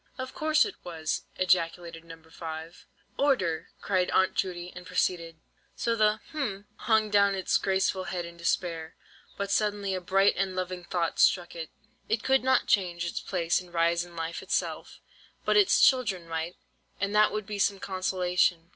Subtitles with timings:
[0.17, 2.19] "Of course it was!" ejaculated No.
[2.23, 2.87] 5.
[3.19, 5.37] "Order!" cried Aunt Judy, and proceeded:—
[5.75, 8.95] "So the—hm—hung down its graceful head in despair,
[9.37, 11.69] but suddenly a bright and loving thought struck it.
[12.09, 14.99] It could not change its place and rise in life itself,
[15.45, 16.55] but its children might,
[16.99, 18.69] and that would be some consolation.